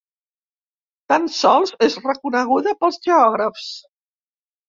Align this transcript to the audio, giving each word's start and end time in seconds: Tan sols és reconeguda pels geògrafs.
Tan 1.11 1.27
sols 1.39 1.73
és 1.89 1.97
reconeguda 2.05 2.75
pels 2.81 2.99
geògrafs. 3.09 3.67